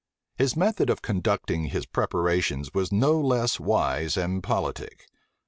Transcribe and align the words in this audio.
His 0.35 0.55
method 0.57 0.89
of 0.89 1.03
conducting 1.03 1.65
his 1.65 1.85
preparations 1.85 2.73
was 2.73 2.91
no 2.91 3.19
less 3.21 3.59
wise 3.59 4.17
and 4.17 4.41
politic. 4.41 5.05